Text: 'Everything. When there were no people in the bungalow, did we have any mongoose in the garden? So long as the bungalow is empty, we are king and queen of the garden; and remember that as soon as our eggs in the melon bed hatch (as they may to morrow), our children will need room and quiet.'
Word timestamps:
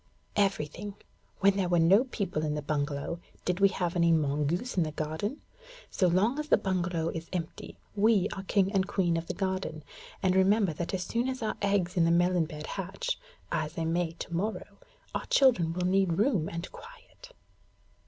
'Everything. 0.35 0.95
When 1.41 1.57
there 1.57 1.69
were 1.69 1.77
no 1.77 2.05
people 2.05 2.43
in 2.43 2.55
the 2.55 2.63
bungalow, 2.63 3.19
did 3.45 3.59
we 3.59 3.69
have 3.69 3.95
any 3.95 4.11
mongoose 4.11 4.75
in 4.75 4.81
the 4.81 4.91
garden? 4.91 5.43
So 5.91 6.07
long 6.07 6.39
as 6.39 6.47
the 6.47 6.57
bungalow 6.57 7.09
is 7.09 7.29
empty, 7.31 7.77
we 7.95 8.27
are 8.33 8.41
king 8.41 8.71
and 8.71 8.87
queen 8.87 9.15
of 9.15 9.27
the 9.27 9.35
garden; 9.35 9.83
and 10.23 10.35
remember 10.35 10.73
that 10.73 10.95
as 10.95 11.03
soon 11.03 11.27
as 11.29 11.43
our 11.43 11.55
eggs 11.61 11.97
in 11.97 12.05
the 12.05 12.09
melon 12.09 12.45
bed 12.45 12.65
hatch 12.65 13.19
(as 13.51 13.73
they 13.73 13.85
may 13.85 14.13
to 14.13 14.33
morrow), 14.33 14.79
our 15.13 15.27
children 15.27 15.71
will 15.71 15.85
need 15.85 16.13
room 16.13 16.49
and 16.49 16.71
quiet.' 16.71 17.31